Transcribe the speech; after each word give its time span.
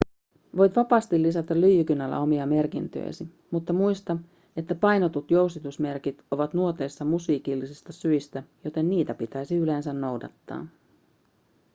voit 0.57 0.75
vapaasti 0.75 1.21
lisätä 1.21 1.59
lyijykynällä 1.61 2.19
omia 2.19 2.45
merkintöjäsi 2.45 3.27
mutta 3.51 3.73
muista 3.73 4.17
että 4.55 4.75
painetut 4.75 5.31
jousitusmerkit 5.31 6.23
ovat 6.31 6.53
nuoteissa 6.53 7.05
musiikillisista 7.05 7.93
syistä 7.93 8.43
joten 8.63 8.89
niitä 8.89 9.13
pitäisi 9.13 9.55
yleensä 9.55 9.93
noudattaa 9.93 10.67